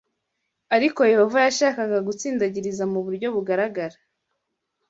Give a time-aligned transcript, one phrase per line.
[0.75, 3.97] Ariko Yehova yashakaga gutsindagiriza mu buryo bugaragara